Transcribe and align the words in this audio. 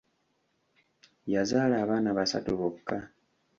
Yazaala 1.33 1.75
abaana 1.83 2.09
basatu 2.17 2.51
bokka. 2.59 2.97